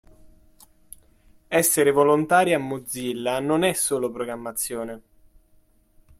[1.47, 5.01] Essere volontaria Mozilla non è solo programmazione